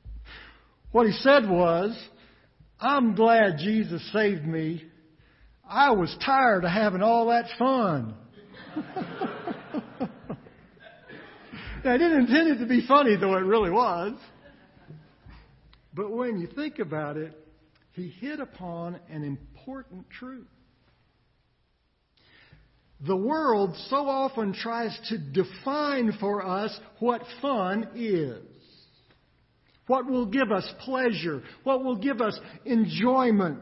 what 0.92 1.06
he 1.06 1.12
said 1.12 1.48
was, 1.48 1.96
I'm 2.80 3.14
glad 3.14 3.58
Jesus 3.58 4.02
saved 4.12 4.44
me. 4.44 4.84
I 5.68 5.92
was 5.92 6.14
tired 6.24 6.64
of 6.64 6.70
having 6.70 7.02
all 7.02 7.26
that 7.28 7.46
fun. 7.58 8.14
I 11.84 11.98
didn't 11.98 12.20
intend 12.20 12.48
it 12.48 12.58
to 12.58 12.66
be 12.66 12.84
funny, 12.86 13.16
though 13.16 13.36
it 13.36 13.42
really 13.42 13.70
was. 13.70 14.14
But 15.94 16.10
when 16.10 16.38
you 16.40 16.48
think 16.48 16.78
about 16.78 17.16
it, 17.16 17.32
he 17.92 18.08
hit 18.08 18.40
upon 18.40 18.98
an 19.08 19.24
important 19.24 20.10
truth. 20.10 20.46
The 23.04 23.16
world 23.16 23.76
so 23.90 24.08
often 24.08 24.54
tries 24.54 24.98
to 25.10 25.18
define 25.18 26.12
for 26.18 26.44
us 26.44 26.78
what 26.98 27.22
fun 27.42 27.88
is. 27.94 28.42
What 29.86 30.06
will 30.06 30.26
give 30.26 30.50
us 30.50 30.68
pleasure? 30.80 31.42
What 31.62 31.84
will 31.84 31.96
give 31.96 32.20
us 32.20 32.38
enjoyment? 32.64 33.60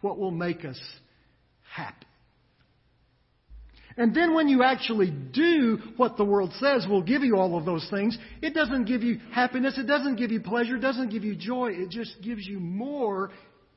What 0.00 0.18
will 0.18 0.30
make 0.30 0.64
us 0.64 0.80
happy? 1.74 2.06
And 3.96 4.14
then 4.14 4.34
when 4.34 4.48
you 4.48 4.62
actually 4.62 5.10
do 5.10 5.78
what 5.96 6.16
the 6.16 6.24
world 6.24 6.52
says 6.58 6.86
will 6.88 7.02
give 7.02 7.22
you 7.22 7.36
all 7.36 7.58
of 7.58 7.66
those 7.66 7.86
things, 7.90 8.16
it 8.40 8.54
doesn't 8.54 8.84
give 8.86 9.02
you 9.02 9.20
happiness, 9.32 9.76
it 9.76 9.86
doesn't 9.86 10.16
give 10.16 10.30
you 10.30 10.40
pleasure, 10.40 10.76
it 10.76 10.80
doesn't 10.80 11.10
give 11.10 11.24
you 11.24 11.34
joy, 11.34 11.72
it 11.72 11.90
just 11.90 12.22
gives 12.22 12.46
you 12.46 12.60
more 12.60 13.30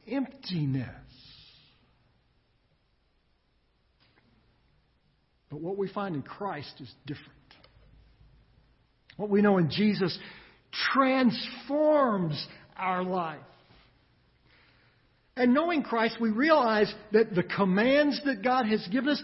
emptiness. 0.07 0.87
But 5.53 5.61
what 5.61 5.77
we 5.77 5.87
find 5.87 6.15
in 6.15 6.23
Christ 6.23 6.73
is 6.79 6.91
different. 7.05 7.29
What 9.17 9.29
we 9.29 9.43
know 9.43 9.59
in 9.59 9.69
Jesus 9.69 10.17
transforms 10.91 12.43
our 12.75 13.03
life. 13.03 13.37
And 15.37 15.53
knowing 15.53 15.83
Christ, 15.83 16.17
we 16.19 16.31
realize 16.31 16.91
that 17.11 17.35
the 17.35 17.43
commands 17.43 18.19
that 18.25 18.43
God 18.43 18.65
has 18.65 18.83
given 18.91 19.09
us, 19.09 19.21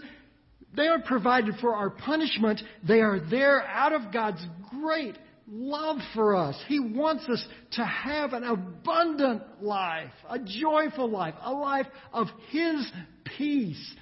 they 0.72 0.86
aren't 0.86 1.04
provided 1.04 1.56
for 1.60 1.74
our 1.74 1.90
punishment. 1.90 2.62
They 2.86 3.00
are 3.00 3.18
there 3.28 3.62
out 3.62 3.92
of 3.92 4.12
God's 4.12 4.46
great 4.80 5.18
love 5.48 5.96
for 6.14 6.36
us. 6.36 6.54
He 6.68 6.78
wants 6.78 7.28
us 7.28 7.44
to 7.72 7.84
have 7.84 8.34
an 8.34 8.44
abundant 8.44 9.42
life, 9.60 10.12
a 10.28 10.38
joyful 10.38 11.10
life, 11.10 11.34
a 11.42 11.52
life 11.52 11.86
of 12.12 12.28
His 12.52 12.88
peace 13.36 13.96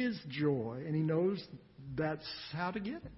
his 0.00 0.18
joy, 0.28 0.82
and 0.86 0.94
He 0.94 1.02
knows 1.02 1.42
that's 1.96 2.26
how 2.52 2.70
to 2.70 2.80
get 2.80 2.96
it. 2.96 3.12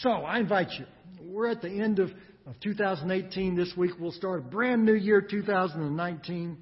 So 0.00 0.10
I 0.10 0.40
invite 0.40 0.70
you. 0.72 0.86
We're 1.22 1.48
at 1.48 1.62
the 1.62 1.70
end 1.70 1.98
of, 2.00 2.10
of 2.46 2.58
2018 2.60 3.54
this 3.54 3.72
week. 3.76 3.92
We'll 3.98 4.12
start 4.12 4.40
a 4.40 4.42
brand 4.42 4.84
new 4.84 4.94
year, 4.94 5.20
2019. 5.20 6.58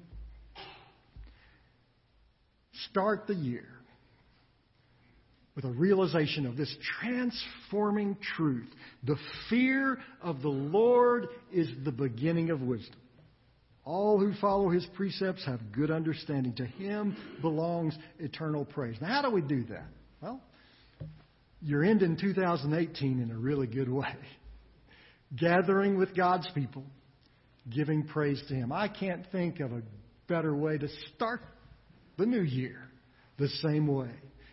Start 2.89 3.25
the 3.27 3.33
year 3.33 3.65
with 5.55 5.65
a 5.65 5.71
realization 5.71 6.45
of 6.45 6.57
this 6.57 6.75
transforming 6.99 8.17
truth. 8.35 8.69
The 9.03 9.17
fear 9.49 9.99
of 10.21 10.41
the 10.41 10.49
Lord 10.49 11.27
is 11.51 11.69
the 11.83 11.91
beginning 11.91 12.49
of 12.49 12.61
wisdom. 12.61 12.99
All 13.85 14.19
who 14.19 14.33
follow 14.39 14.69
his 14.69 14.85
precepts 14.95 15.45
have 15.45 15.71
good 15.71 15.91
understanding. 15.91 16.53
To 16.55 16.65
him 16.65 17.17
belongs 17.41 17.97
eternal 18.19 18.65
praise. 18.65 18.97
Now, 19.01 19.07
how 19.07 19.21
do 19.21 19.31
we 19.31 19.41
do 19.41 19.63
that? 19.65 19.87
Well, 20.21 20.41
you're 21.61 21.83
ending 21.83 22.17
2018 22.17 23.21
in 23.21 23.31
a 23.31 23.37
really 23.37 23.67
good 23.67 23.89
way. 23.89 24.15
Gathering 25.35 25.97
with 25.97 26.15
God's 26.15 26.47
people, 26.53 26.83
giving 27.69 28.03
praise 28.03 28.41
to 28.47 28.53
him. 28.53 28.71
I 28.71 28.87
can't 28.87 29.25
think 29.31 29.59
of 29.59 29.71
a 29.71 29.81
better 30.27 30.55
way 30.55 30.77
to 30.77 30.87
start 31.15 31.41
the 32.17 32.25
new 32.25 32.41
year 32.41 32.77
the 33.37 33.47
same 33.47 33.87
way. 33.87 34.11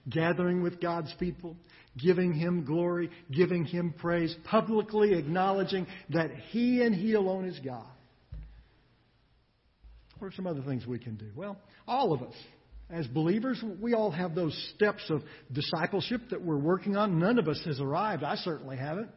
Gathering 0.09 0.63
with 0.63 0.81
God's 0.81 1.15
people, 1.19 1.57
giving 1.99 2.33
Him 2.33 2.65
glory, 2.65 3.11
giving 3.31 3.65
Him 3.65 3.95
praise, 3.97 4.35
publicly 4.45 5.15
acknowledging 5.15 5.87
that 6.11 6.31
He 6.51 6.83
and 6.83 6.95
He 6.95 7.15
alone 7.15 7.45
is 7.45 7.59
God. 7.65 7.87
What 10.21 10.29
are 10.29 10.37
some 10.37 10.47
other 10.47 10.61
things 10.63 10.87
we 10.87 10.99
can 10.99 11.17
do? 11.17 11.31
Well, 11.35 11.57
all 11.89 12.13
of 12.13 12.23
us, 12.23 12.35
as 12.91 13.07
believers, 13.07 13.63
we 13.81 13.95
all 13.95 14.11
have 14.11 14.35
those 14.35 14.55
steps 14.77 15.03
of 15.09 15.23
discipleship 15.51 16.21
that 16.31 16.43
we're 16.43 16.59
working 16.59 16.95
on. 16.95 17.19
None 17.19 17.39
of 17.39 17.49
us 17.49 17.61
has 17.65 17.81
arrived. 17.81 18.23
I 18.23 18.37
certainly 18.37 18.77
haven't. 18.77 19.09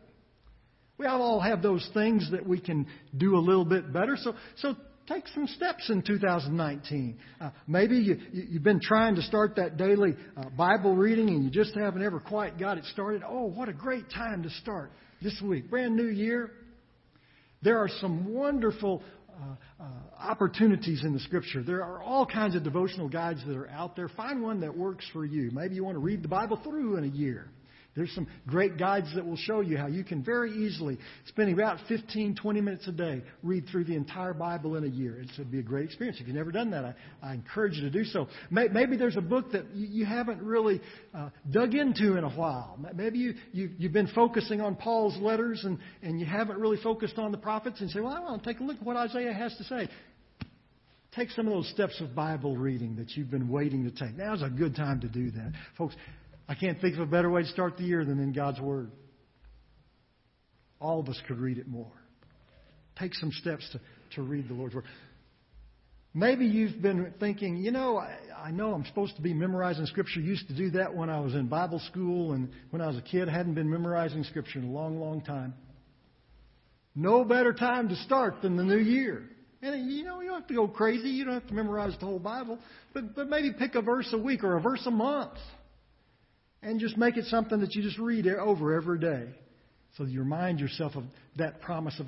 We 0.98 1.06
all 1.06 1.42
have 1.42 1.62
those 1.62 1.88
things 1.94 2.32
that 2.32 2.48
we 2.48 2.60
can 2.60 2.88
do 3.18 3.36
a 3.36 3.40
little 3.40 3.66
bit 3.66 3.92
better. 3.92 4.16
So, 4.16 4.34
so 4.58 4.76
take 5.06 5.28
some 5.28 5.48
steps 5.48 5.90
in 5.90 6.04
2019. 6.04 7.18
Uh, 7.42 7.50
maybe 7.68 7.98
you, 7.98 8.20
you've 8.32 8.64
been 8.64 8.80
trying 8.80 9.16
to 9.16 9.22
start 9.24 9.58
that 9.58 9.76
daily 9.76 10.16
uh, 10.38 10.50
Bible 10.52 10.96
reading 10.96 11.28
and 11.30 11.44
you 11.44 11.50
just 11.50 11.76
haven't 11.76 12.04
ever 12.04 12.22
quite 12.22 12.58
got 12.58 12.78
it 12.78 12.86
started. 12.86 13.24
Oh, 13.28 13.48
what 13.48 13.68
a 13.68 13.74
great 13.74 14.10
time 14.10 14.44
to 14.44 14.50
start 14.52 14.92
this 15.22 15.38
week. 15.44 15.70
Brand 15.70 15.98
new 15.98 16.08
year. 16.08 16.52
There 17.64 17.80
are 17.80 17.90
some 18.02 18.34
wonderful 18.34 19.04
uh, 19.42 19.84
uh, 19.84 19.86
opportunities 20.20 21.04
in 21.04 21.14
the 21.14 21.20
Scripture. 21.20 21.64
There 21.64 21.84
are 21.84 22.02
all 22.02 22.26
kinds 22.26 22.56
of 22.56 22.64
devotional 22.64 23.10
guides 23.10 23.44
that 23.46 23.56
are 23.56 23.70
out 23.70 23.96
there. 23.96 24.10
Find 24.10 24.42
one 24.42 24.62
that 24.62 24.78
works 24.78 25.06
for 25.12 25.26
you. 25.26 25.52
Maybe 25.52 25.76
you 25.76 25.84
want 25.84 25.96
to 25.96 26.00
read 26.00 26.24
the 26.24 26.28
Bible 26.28 26.60
through 26.64 26.98
in 26.98 27.04
a 27.04 27.08
year. 27.08 27.50
There's 27.96 28.14
some 28.16 28.28
great 28.48 28.78
guides 28.78 29.14
that 29.14 29.26
will 29.26 29.38
show 29.38 29.62
you 29.62 29.78
how 29.78 29.86
you 29.86 30.04
can 30.04 30.24
very 30.24 30.52
easily, 30.52 30.98
spending 31.28 31.54
about 31.54 31.78
15, 31.88 32.36
20 32.36 32.62
minutes 32.62 32.88
a 32.88 32.92
day, 32.92 33.22
read 33.44 33.66
through 33.72 33.84
the 33.84 33.96
entire 33.96 34.34
Bible 34.34 34.76
in 34.78 34.84
a 34.84 34.88
year. 34.88 35.22
It'd 35.22 35.52
be 35.52 35.60
a 35.60 35.64
great 35.64 35.86
experience. 35.86 36.20
If 36.20 36.28
you've 36.28 36.36
never 36.36 36.52
done 36.52 36.72
that, 36.72 36.86
I, 36.86 36.96
I 37.22 37.34
encourage 37.36 37.76
you 37.76 37.82
to 37.84 37.92
do 37.92 38.04
so. 38.04 38.28
Maybe 38.50 38.98
there's 38.98 39.18
a 39.18 39.22
book 39.22 39.52
that 39.52 39.76
you 39.76 40.06
haven't 40.06 40.42
really 40.42 40.82
uh, 41.14 41.30
dug 41.52 41.76
into 41.76 42.18
in 42.18 42.24
a 42.24 42.32
while. 42.32 42.80
Maybe 42.96 43.20
you, 43.20 43.36
you, 43.52 43.70
you've 43.78 43.94
been 43.94 44.08
focusing 44.08 44.60
on 44.60 44.76
Paul's 44.76 45.18
letters 45.18 45.62
and, 45.64 45.78
and 46.02 46.20
you 46.20 46.26
haven't 46.26 46.58
really 46.58 46.78
focused 46.82 47.20
on 47.20 47.32
the 47.32 47.38
prophets 47.38 47.80
and 47.80 47.92
say, 47.92 48.00
well, 48.00 48.14
I 48.14 48.20
want 48.22 48.44
to 48.44 48.50
take 48.50 48.60
a 48.60 48.64
look 48.64 48.78
at 48.78 48.84
what 48.84 48.98
Isaiah 48.98 49.34
has 49.34 49.56
to 49.58 49.64
say. 49.66 49.88
Take 51.16 51.30
some 51.30 51.48
of 51.48 51.54
those 51.54 51.70
steps 51.70 52.02
of 52.02 52.16
Bible 52.16 52.58
reading 52.58 52.96
that 52.96 53.12
you've 53.12 53.30
been 53.30 53.50
waiting 53.50 53.84
to 53.84 53.92
take. 53.92 54.18
Now's 54.18 54.42
a 54.42 54.50
good 54.50 54.76
time 54.76 55.00
to 55.02 55.08
do 55.08 55.30
that. 55.32 55.52
Folks, 55.78 55.96
I 56.48 56.56
can't 56.56 56.80
think 56.82 56.96
of 56.96 57.02
a 57.02 57.06
better 57.06 57.30
way 57.30 57.44
to 57.44 57.48
start 57.48 57.78
the 57.78 57.84
year 57.84 58.04
than 58.04 58.20
in 58.20 58.34
God's 58.34 58.60
Word. 58.60 58.92
All 60.80 61.00
of 61.00 61.08
us 61.08 61.20
could 61.28 61.40
read 61.40 61.58
it 61.58 61.68
more. 61.68 61.92
Take 63.00 63.14
some 63.16 63.32
steps 63.32 63.68
to, 63.72 63.80
to 64.16 64.22
read 64.22 64.50
the 64.50 64.54
Lord's 64.54 64.76
Word. 64.76 64.84
Maybe 66.14 66.46
you've 66.46 66.82
been 66.82 67.14
thinking, 67.20 67.58
you 67.58 67.72
know, 67.72 67.98
I, 67.98 68.18
I 68.38 68.52
know 68.52 68.74
I'm 68.74 68.86
supposed 68.86 69.16
to 69.16 69.22
be 69.22 69.34
memorizing 69.34 69.86
Scripture. 69.88 70.20
Used 70.20 70.48
to 70.50 70.56
do 70.56 70.70
that 70.72 70.94
when 70.94 71.10
I 71.10 71.20
was 71.20 71.34
in 71.34 71.48
Bible 71.48 71.80
school 71.92 72.34
and 72.34 72.50
when 72.70 72.82
I 72.82 72.88
was 72.88 72.98
a 72.98 73.02
kid. 73.02 73.30
Hadn't 73.30 73.56
been 73.56 73.70
memorizing 73.70 74.24
Scripture 74.26 74.60
in 74.60 74.66
a 74.66 74.72
long, 74.72 75.00
long 75.00 75.22
time. 75.22 75.56
No 76.94 77.24
better 77.24 77.54
time 77.54 77.90
to 77.90 77.96
start 77.96 78.42
than 78.44 78.58
the 78.58 78.64
new 78.64 78.78
year. 78.78 79.24
And 79.64 79.90
you 79.90 80.04
know, 80.04 80.20
you 80.20 80.28
don't 80.28 80.42
have 80.42 80.48
to 80.50 80.54
go 80.54 80.68
crazy. 80.68 81.10
You 81.10 81.26
don't 81.26 81.34
have 81.34 81.48
to 81.48 81.54
memorize 81.54 81.96
the 82.00 82.06
whole 82.06 82.20
Bible. 82.20 82.60
But, 82.94 83.16
but 83.16 83.30
maybe 83.30 83.52
pick 83.52 83.74
a 83.74 83.82
verse 83.82 84.10
a 84.12 84.18
week 84.18 84.44
or 84.44 84.58
a 84.58 84.62
verse 84.62 84.86
a 84.86 84.92
month 84.92 85.40
and 86.64 86.80
just 86.80 86.98
make 86.98 87.18
it 87.18 87.26
something 87.26 87.60
that 87.60 87.76
you 87.76 87.84
just 87.84 88.00
read 88.00 88.26
over 88.28 88.74
every 88.74 89.00
day 89.00 89.28
so 89.98 90.06
you 90.06 90.20
remind 90.20 90.60
yourself 90.60 90.96
of 90.96 91.04
that 91.36 91.62
promise 91.62 92.00
of, 92.00 92.08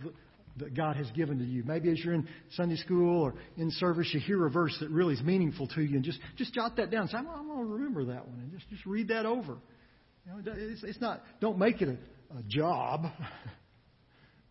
that 0.58 0.74
God 0.74 0.96
has 0.96 1.10
given 1.12 1.38
to 1.40 1.46
you. 1.46 1.64
Maybe 1.66 1.92
as 1.92 2.00
you're 2.00 2.14
in 2.14 2.28
Sunday 2.52 2.78
school 2.78 3.22
or 3.22 3.36
in 3.58 3.70
service, 3.72 4.10
you 4.14 4.20
hear 4.20 4.46
a 4.46 4.50
verse 4.50 4.76
that 4.80 4.90
really 4.90 5.14
is 5.14 5.22
meaningful 5.22 5.68
to 5.68 5.82
you, 5.82 5.96
and 5.96 6.04
just, 6.04 6.20
just 6.38 6.54
jot 6.54 6.78
that 6.78 6.90
down. 6.90 7.08
Say, 7.10 7.18
I'm, 7.18 7.28
I'm 7.28 7.48
going 7.48 7.68
to 7.68 7.74
remember 7.74 8.06
that 8.06 8.28
one, 8.28 8.40
and 8.40 8.52
just, 8.52 8.70
just 8.70 8.86
read 8.86 9.10
that 9.10 9.26
over. 9.26 9.58
You 10.26 10.32
know, 10.32 10.54
it's, 10.56 10.84
it's 10.84 11.02
not, 11.02 11.22
don't 11.42 11.60
make 11.60 11.82
it 11.82 11.90
a, 11.90 12.38
a 12.38 12.44
job. 12.48 13.06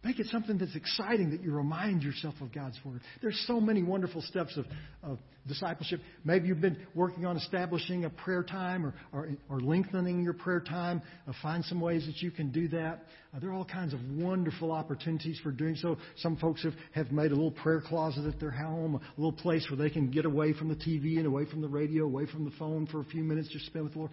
Make 0.04 0.20
it 0.20 0.26
something 0.26 0.58
that's 0.58 0.76
exciting 0.76 1.30
that 1.30 1.42
you 1.42 1.52
remind 1.52 2.02
yourself 2.02 2.34
of 2.42 2.52
God's 2.52 2.78
Word. 2.84 3.00
There's 3.22 3.42
so 3.46 3.58
many 3.58 3.82
wonderful 3.82 4.20
steps 4.20 4.54
of, 4.58 4.66
of 5.02 5.18
discipleship. 5.48 6.00
Maybe 6.24 6.48
you've 6.48 6.60
been 6.60 6.76
working 6.94 7.24
on 7.24 7.38
establishing 7.38 8.04
a 8.04 8.10
prayer 8.10 8.42
time 8.42 8.84
or, 8.84 8.94
or, 9.14 9.30
or 9.48 9.60
lengthening 9.60 10.22
your 10.22 10.34
prayer 10.34 10.60
time. 10.60 11.00
Uh, 11.26 11.32
find 11.42 11.64
some 11.64 11.80
ways 11.80 12.04
that 12.04 12.20
you 12.22 12.30
can 12.30 12.50
do 12.50 12.68
that. 12.68 13.04
Uh, 13.34 13.40
there 13.40 13.48
are 13.48 13.54
all 13.54 13.64
kinds 13.64 13.94
of 13.94 14.00
wonderful 14.10 14.72
opportunities 14.72 15.40
for 15.42 15.50
doing 15.50 15.74
so. 15.74 15.96
Some 16.16 16.36
folks 16.36 16.62
have, 16.64 16.74
have 16.92 17.10
made 17.10 17.32
a 17.32 17.34
little 17.34 17.50
prayer 17.50 17.80
closet 17.80 18.26
at 18.26 18.38
their 18.38 18.50
home, 18.50 18.96
a 18.96 19.20
little 19.20 19.32
place 19.32 19.66
where 19.70 19.78
they 19.78 19.90
can 19.92 20.10
get 20.10 20.26
away 20.26 20.52
from 20.52 20.68
the 20.68 20.76
TV 20.76 21.16
and 21.16 21.26
away 21.26 21.46
from 21.46 21.62
the 21.62 21.68
radio, 21.68 22.04
away 22.04 22.26
from 22.26 22.44
the 22.44 22.52
phone 22.58 22.86
for 22.86 23.00
a 23.00 23.04
few 23.04 23.24
minutes, 23.24 23.48
just 23.48 23.64
spend 23.66 23.84
with 23.84 23.94
the 23.94 24.00
Lord. 24.00 24.10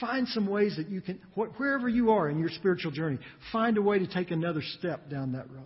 Find 0.00 0.26
some 0.28 0.48
ways 0.48 0.76
that 0.76 0.88
you 0.88 1.00
can, 1.00 1.20
wherever 1.34 1.88
you 1.88 2.10
are 2.10 2.28
in 2.28 2.38
your 2.38 2.48
spiritual 2.48 2.90
journey, 2.90 3.18
find 3.52 3.78
a 3.78 3.82
way 3.82 3.98
to 4.00 4.06
take 4.06 4.30
another 4.30 4.62
step 4.78 5.08
down 5.08 5.32
that 5.32 5.48
road. 5.50 5.62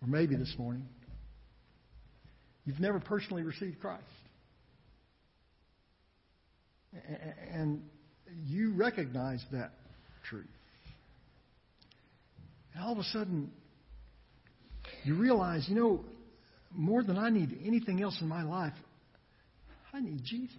Or 0.00 0.08
maybe 0.08 0.36
this 0.36 0.54
morning, 0.58 0.86
you've 2.64 2.80
never 2.80 3.00
personally 3.00 3.42
received 3.42 3.80
Christ. 3.80 4.02
And 7.52 7.82
you 8.46 8.74
recognize 8.74 9.44
that 9.52 9.72
truth. 10.28 10.46
And 12.74 12.84
all 12.84 12.92
of 12.92 12.98
a 12.98 13.04
sudden, 13.04 13.50
you 15.04 15.16
realize, 15.16 15.66
you 15.68 15.74
know, 15.74 16.04
more 16.70 17.02
than 17.02 17.18
I 17.18 17.28
need 17.28 17.58
anything 17.64 18.02
else 18.02 18.18
in 18.20 18.28
my 18.28 18.42
life, 18.42 18.72
I 19.92 20.00
need 20.00 20.22
Jesus. 20.24 20.56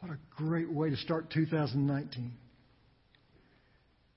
What 0.00 0.12
a 0.12 0.18
great 0.36 0.70
way 0.72 0.90
to 0.90 0.96
start 0.96 1.30
2019 1.30 2.32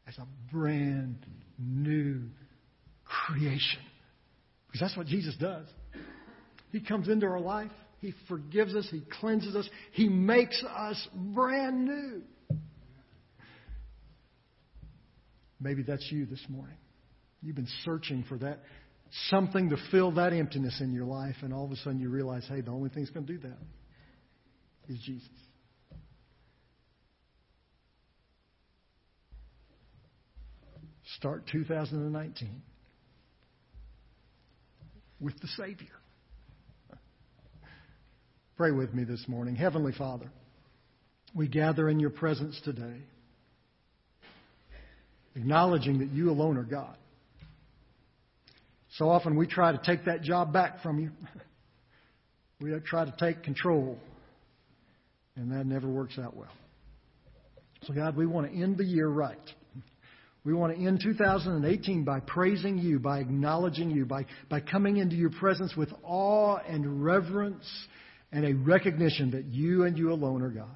as 0.07 0.17
a 0.17 0.27
brand 0.53 1.25
new 1.57 2.21
creation. 3.03 3.81
Because 4.67 4.81
that's 4.81 4.97
what 4.97 5.07
Jesus 5.07 5.35
does. 5.39 5.65
He 6.71 6.79
comes 6.79 7.09
into 7.09 7.25
our 7.25 7.39
life, 7.39 7.71
He 7.99 8.13
forgives 8.27 8.75
us, 8.75 8.87
He 8.91 9.01
cleanses 9.19 9.55
us, 9.55 9.67
He 9.93 10.07
makes 10.07 10.63
us 10.63 11.07
brand 11.33 11.85
new. 11.85 12.21
Maybe 15.59 15.83
that's 15.83 16.07
you 16.11 16.25
this 16.25 16.43
morning. 16.47 16.77
You've 17.41 17.55
been 17.55 17.67
searching 17.83 18.23
for 18.27 18.37
that 18.39 18.59
something 19.29 19.69
to 19.69 19.77
fill 19.91 20.11
that 20.13 20.33
emptiness 20.33 20.79
in 20.79 20.93
your 20.93 21.05
life, 21.05 21.35
and 21.41 21.53
all 21.53 21.65
of 21.65 21.71
a 21.71 21.75
sudden 21.77 21.99
you 21.99 22.09
realize, 22.09 22.45
hey, 22.47 22.61
the 22.61 22.71
only 22.71 22.89
thing 22.89 23.03
that's 23.03 23.13
going 23.13 23.25
to 23.25 23.33
do 23.33 23.39
that 23.39 23.57
is 24.87 24.99
Jesus. 24.99 25.27
Start 31.17 31.43
2019 31.51 32.61
with 35.19 35.39
the 35.41 35.47
Savior. 35.57 35.87
Pray 38.55 38.71
with 38.71 38.93
me 38.93 39.03
this 39.03 39.23
morning. 39.27 39.55
Heavenly 39.55 39.91
Father, 39.91 40.31
we 41.35 41.47
gather 41.47 41.89
in 41.89 41.99
your 41.99 42.11
presence 42.11 42.59
today, 42.63 43.01
acknowledging 45.35 45.99
that 45.99 46.09
you 46.09 46.29
alone 46.29 46.57
are 46.57 46.63
God. 46.63 46.95
So 48.97 49.09
often 49.09 49.35
we 49.35 49.47
try 49.47 49.71
to 49.71 49.81
take 49.83 50.05
that 50.05 50.21
job 50.21 50.53
back 50.53 50.81
from 50.81 50.99
you. 50.99 51.11
We 52.61 52.71
try 52.85 53.05
to 53.05 53.13
take 53.19 53.43
control, 53.43 53.97
and 55.35 55.51
that 55.51 55.65
never 55.65 55.87
works 55.87 56.19
out 56.19 56.37
well. 56.37 56.51
So, 57.83 57.93
God, 57.93 58.15
we 58.15 58.27
want 58.27 58.51
to 58.51 58.55
end 58.55 58.77
the 58.77 58.85
year 58.85 59.07
right. 59.07 59.39
We 60.43 60.53
want 60.53 60.75
to 60.75 60.83
end 60.83 61.01
2018 61.03 62.03
by 62.03 62.19
praising 62.21 62.79
you, 62.79 62.97
by 62.99 63.19
acknowledging 63.19 63.91
you, 63.91 64.05
by, 64.05 64.25
by 64.49 64.59
coming 64.59 64.97
into 64.97 65.15
your 65.15 65.29
presence 65.29 65.75
with 65.75 65.89
awe 66.03 66.57
and 66.57 67.03
reverence 67.03 67.65
and 68.31 68.45
a 68.45 68.53
recognition 68.53 69.31
that 69.31 69.45
you 69.45 69.83
and 69.83 69.97
you 69.97 70.11
alone 70.11 70.41
are 70.41 70.49
God. 70.49 70.75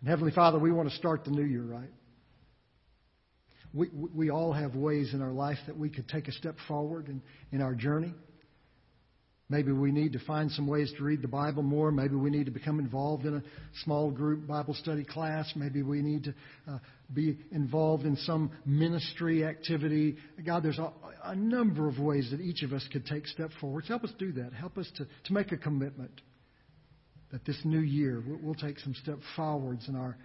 And 0.00 0.08
Heavenly 0.08 0.32
Father, 0.32 0.58
we 0.58 0.72
want 0.72 0.88
to 0.88 0.96
start 0.96 1.24
the 1.24 1.30
new 1.30 1.44
year 1.44 1.62
right. 1.62 1.90
We, 3.72 3.88
we 3.92 4.30
all 4.30 4.52
have 4.52 4.74
ways 4.74 5.12
in 5.12 5.22
our 5.22 5.32
life 5.32 5.58
that 5.66 5.76
we 5.76 5.88
could 5.88 6.08
take 6.08 6.28
a 6.28 6.32
step 6.32 6.56
forward 6.66 7.08
in, 7.08 7.22
in 7.52 7.60
our 7.60 7.74
journey. 7.74 8.14
Maybe 9.48 9.70
we 9.70 9.92
need 9.92 10.12
to 10.14 10.18
find 10.18 10.50
some 10.50 10.66
ways 10.66 10.92
to 10.98 11.04
read 11.04 11.22
the 11.22 11.28
Bible 11.28 11.62
more. 11.62 11.92
Maybe 11.92 12.16
we 12.16 12.30
need 12.30 12.46
to 12.46 12.50
become 12.50 12.80
involved 12.80 13.26
in 13.26 13.36
a 13.36 13.42
small 13.84 14.10
group 14.10 14.44
Bible 14.44 14.74
study 14.74 15.04
class. 15.04 15.52
Maybe 15.54 15.82
we 15.82 16.02
need 16.02 16.24
to 16.24 16.34
uh, 16.68 16.78
be 17.14 17.38
involved 17.52 18.04
in 18.04 18.16
some 18.16 18.50
ministry 18.64 19.44
activity. 19.44 20.16
God, 20.44 20.64
there's 20.64 20.80
a, 20.80 20.92
a, 21.22 21.36
number 21.36 21.88
of 21.88 22.00
ways 22.00 22.28
that 22.32 22.40
each 22.40 22.64
of 22.64 22.72
us 22.72 22.84
could 22.92 23.06
take 23.06 23.24
step 23.28 23.50
forwards. 23.60 23.86
Help 23.86 24.02
us 24.02 24.10
do 24.18 24.32
that. 24.32 24.52
Help 24.52 24.78
us 24.78 24.90
to, 24.96 25.06
to 25.26 25.32
make 25.32 25.52
a 25.52 25.56
commitment 25.56 26.20
that 27.30 27.44
this 27.44 27.60
new 27.64 27.80
year 27.80 28.20
we'll, 28.26 28.38
we'll 28.42 28.54
take 28.54 28.80
some 28.80 28.94
step 28.94 29.18
forwards 29.36 29.88
in 29.88 29.94
our 29.94 30.16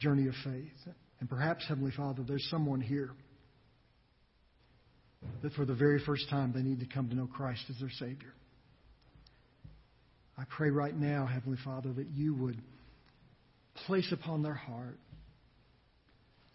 journey 0.00 0.26
of 0.26 0.34
faith. 0.42 0.94
And 1.20 1.30
perhaps, 1.30 1.64
Heavenly 1.68 1.92
Father, 1.96 2.24
there's 2.26 2.46
someone 2.50 2.80
here 2.80 3.12
that 5.42 5.52
for 5.52 5.64
the 5.64 5.74
very 5.74 6.00
first 6.04 6.28
time 6.28 6.52
they 6.52 6.62
need 6.62 6.80
to 6.80 6.86
come 6.86 7.08
to 7.08 7.14
know 7.14 7.28
Christ 7.28 7.62
as 7.70 7.78
their 7.78 7.90
Savior. 7.90 8.34
I 10.36 10.44
pray 10.48 10.70
right 10.70 10.96
now, 10.96 11.26
Heavenly 11.26 11.58
Father, 11.64 11.92
that 11.92 12.08
you 12.14 12.34
would 12.34 12.60
place 13.86 14.10
upon 14.12 14.42
their 14.42 14.54
heart 14.54 14.98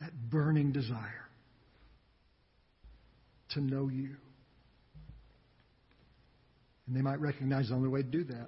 that 0.01 0.11
burning 0.29 0.71
desire 0.71 1.27
to 3.51 3.61
know 3.61 3.89
you. 3.89 4.15
And 6.87 6.95
they 6.95 7.01
might 7.01 7.19
recognize 7.19 7.69
the 7.69 7.75
only 7.75 7.89
way 7.89 8.01
to 8.01 8.07
do 8.07 8.23
that 8.25 8.47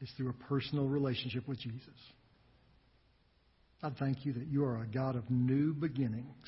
is 0.00 0.10
through 0.16 0.30
a 0.30 0.44
personal 0.48 0.86
relationship 0.86 1.48
with 1.48 1.58
Jesus. 1.58 1.82
I 3.82 3.90
thank 3.90 4.24
you 4.24 4.32
that 4.34 4.46
you 4.46 4.64
are 4.64 4.82
a 4.82 4.86
God 4.86 5.16
of 5.16 5.30
new 5.30 5.72
beginnings. 5.72 6.46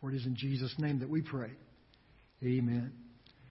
For 0.00 0.10
it 0.10 0.16
is 0.16 0.26
in 0.26 0.34
Jesus' 0.36 0.74
name 0.78 1.00
that 1.00 1.08
we 1.08 1.20
pray. 1.20 1.50
Amen. 2.42 2.92